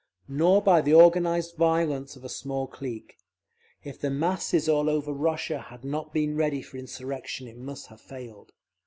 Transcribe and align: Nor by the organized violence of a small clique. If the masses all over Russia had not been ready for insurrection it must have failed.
Nor 0.27 0.63
by 0.63 0.81
the 0.81 0.95
organized 0.95 1.57
violence 1.57 2.15
of 2.15 2.23
a 2.25 2.27
small 2.27 2.65
clique. 2.65 3.17
If 3.83 4.01
the 4.01 4.09
masses 4.09 4.67
all 4.67 4.89
over 4.89 5.13
Russia 5.13 5.59
had 5.59 5.83
not 5.83 6.11
been 6.11 6.35
ready 6.35 6.63
for 6.63 6.77
insurrection 6.79 7.47
it 7.47 7.55
must 7.59 7.85
have 7.89 8.01
failed. 8.01 8.51